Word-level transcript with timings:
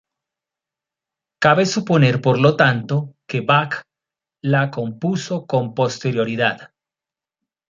Cabe 1.37 1.65
suponer 1.67 2.19
por 2.21 2.39
lo 2.39 2.55
tanto 2.55 3.13
que 3.27 3.41
Bach 3.41 3.83
la 4.41 4.71
compuso 4.71 5.45
con 5.45 5.75
posterioridad. 5.75 6.71